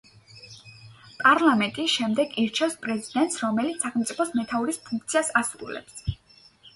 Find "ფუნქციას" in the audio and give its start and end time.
4.89-5.31